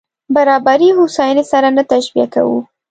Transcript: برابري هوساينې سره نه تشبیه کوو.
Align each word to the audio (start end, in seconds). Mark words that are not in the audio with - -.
برابري 0.35 0.89
هوساينې 0.97 1.43
سره 1.51 1.67
نه 1.77 1.83
تشبیه 1.91 2.27
کوو. 2.33 2.59